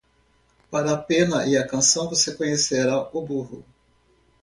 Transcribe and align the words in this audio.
Para 0.71 0.93
a 0.93 0.97
pena 0.97 1.45
e 1.45 1.55
a 1.55 1.67
canção 1.67 2.09
você 2.09 2.33
conhecerá 2.33 3.07
o 3.15 3.21
burro. 3.23 3.63